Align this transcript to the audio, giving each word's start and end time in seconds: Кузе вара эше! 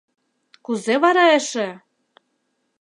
Кузе 0.65 0.95
вара 1.03 1.25
эше! 1.37 1.67